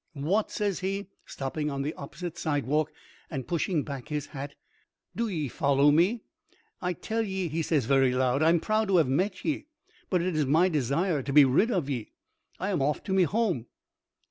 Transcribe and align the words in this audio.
"What!" 0.13 0.49
says 0.49 0.79
he, 0.79 1.09
stopping 1.27 1.69
on 1.69 1.83
the 1.83 1.93
opposite 1.93 2.35
sidewalk 2.35 2.91
and 3.29 3.47
pushing 3.47 3.83
back 3.83 4.07
his 4.07 4.25
hat; 4.25 4.55
"do 5.15 5.27
ye 5.27 5.47
follow 5.47 5.91
me? 5.91 6.23
I 6.81 6.93
tell 6.93 7.21
ye," 7.21 7.47
he 7.49 7.61
says, 7.61 7.85
very 7.85 8.11
loud, 8.11 8.41
"I'm 8.41 8.59
proud 8.59 8.87
to 8.87 8.97
have 8.97 9.07
met 9.07 9.45
ye. 9.45 9.67
But 10.09 10.23
it 10.23 10.35
is 10.35 10.47
my 10.47 10.69
desire 10.69 11.21
to 11.21 11.31
be 11.31 11.45
rid 11.45 11.69
of 11.69 11.87
ye. 11.87 12.13
I 12.59 12.71
am 12.71 12.81
off 12.81 13.03
to 13.03 13.13
me 13.13 13.25
home." 13.25 13.67